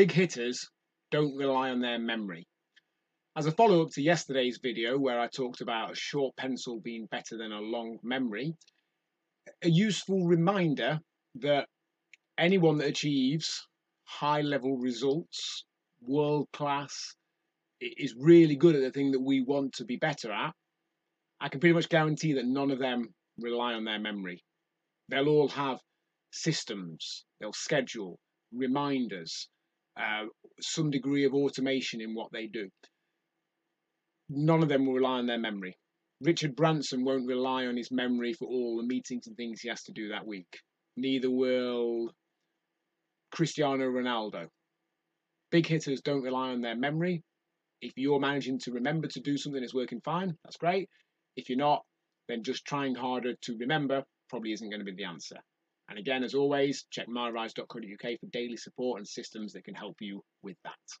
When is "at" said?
18.76-18.80, 20.32-20.54